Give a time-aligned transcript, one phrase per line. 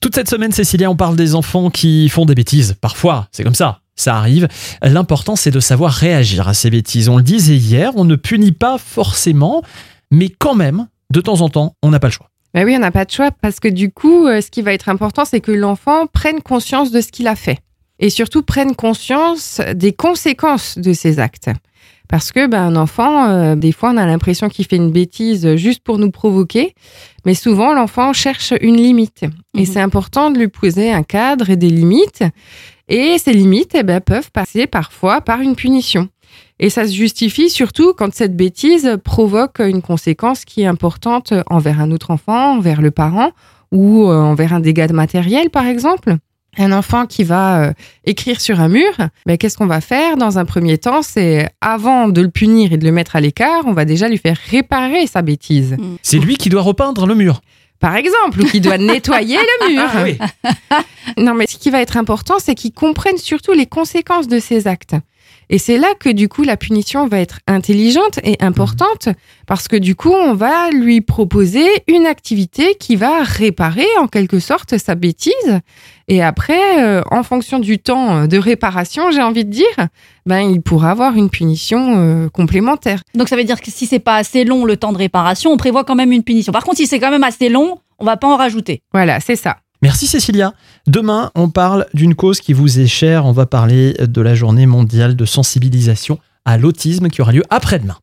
[0.00, 2.76] Toute cette semaine, Cécilia, on parle des enfants qui font des bêtises.
[2.80, 3.80] Parfois, c'est comme ça.
[3.96, 4.46] Ça arrive.
[4.80, 7.08] L'important, c'est de savoir réagir à ces bêtises.
[7.08, 9.62] On le disait hier, on ne punit pas forcément,
[10.12, 12.30] mais quand même, de temps en temps, on n'a pas le choix.
[12.54, 14.72] Ben oui, on n'a pas de choix parce que du coup, euh, ce qui va
[14.72, 17.58] être important, c'est que l'enfant prenne conscience de ce qu'il a fait
[17.98, 21.50] et surtout prenne conscience des conséquences de ses actes.
[22.08, 25.56] Parce que ben, un enfant, euh, des fois, on a l'impression qu'il fait une bêtise
[25.56, 26.74] juste pour nous provoquer,
[27.26, 29.24] mais souvent, l'enfant cherche une limite.
[29.54, 29.66] Et Mhm.
[29.66, 32.24] c'est important de lui poser un cadre et des limites.
[32.88, 36.08] Et ces limites eh ben, peuvent passer parfois par une punition.
[36.60, 41.78] Et ça se justifie surtout quand cette bêtise provoque une conséquence qui est importante envers
[41.80, 43.32] un autre enfant, envers le parent
[43.70, 46.16] ou euh, envers un dégât de matériel, par exemple.
[46.58, 47.72] Un enfant qui va euh,
[48.04, 48.90] écrire sur un mur,
[49.26, 51.02] ben, qu'est-ce qu'on va faire dans un premier temps?
[51.02, 54.18] C'est avant de le punir et de le mettre à l'écart, on va déjà lui
[54.18, 55.76] faire réparer sa bêtise.
[56.02, 57.40] C'est lui qui doit repeindre le mur.
[57.80, 59.84] Par exemple, ou qui doit nettoyer le mur.
[59.86, 60.18] Ah oui.
[61.16, 64.66] Non, mais ce qui va être important, c'est qu'ils comprennent surtout les conséquences de ces
[64.66, 64.96] actes.
[65.50, 69.08] Et c'est là que du coup la punition va être intelligente et importante
[69.46, 74.40] parce que du coup on va lui proposer une activité qui va réparer en quelque
[74.40, 75.32] sorte sa bêtise
[76.06, 79.88] et après euh, en fonction du temps de réparation j'ai envie de dire
[80.26, 83.00] ben il pourra avoir une punition euh, complémentaire.
[83.14, 85.56] Donc ça veut dire que si c'est pas assez long le temps de réparation, on
[85.56, 86.52] prévoit quand même une punition.
[86.52, 88.82] Par contre, si c'est quand même assez long, on va pas en rajouter.
[88.92, 89.56] Voilà c'est ça.
[89.80, 90.54] Merci Cécilia.
[90.86, 93.26] Demain, on parle d'une cause qui vous est chère.
[93.26, 97.96] On va parler de la journée mondiale de sensibilisation à l'autisme qui aura lieu après-demain.